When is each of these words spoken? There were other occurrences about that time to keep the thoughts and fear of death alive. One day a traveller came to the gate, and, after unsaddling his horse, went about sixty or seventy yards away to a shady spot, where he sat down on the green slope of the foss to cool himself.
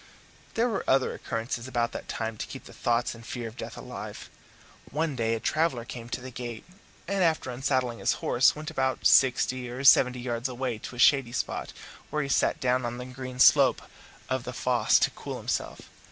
There 0.55 0.67
were 0.67 0.83
other 0.87 1.13
occurrences 1.13 1.67
about 1.67 1.91
that 1.91 2.09
time 2.09 2.35
to 2.37 2.47
keep 2.47 2.63
the 2.65 2.73
thoughts 2.73 3.13
and 3.13 3.23
fear 3.23 3.47
of 3.47 3.55
death 3.55 3.77
alive. 3.77 4.31
One 4.89 5.15
day 5.15 5.35
a 5.35 5.39
traveller 5.39 5.85
came 5.85 6.09
to 6.09 6.21
the 6.21 6.31
gate, 6.31 6.65
and, 7.07 7.23
after 7.23 7.51
unsaddling 7.51 7.99
his 7.99 8.13
horse, 8.13 8.55
went 8.55 8.71
about 8.71 9.05
sixty 9.05 9.69
or 9.69 9.83
seventy 9.83 10.19
yards 10.19 10.49
away 10.49 10.79
to 10.79 10.95
a 10.95 10.97
shady 10.97 11.33
spot, 11.33 11.71
where 12.09 12.23
he 12.23 12.29
sat 12.29 12.59
down 12.59 12.83
on 12.83 12.97
the 12.97 13.05
green 13.05 13.37
slope 13.39 13.83
of 14.27 14.43
the 14.43 14.53
foss 14.53 14.97
to 14.97 15.11
cool 15.11 15.37
himself. 15.37 15.81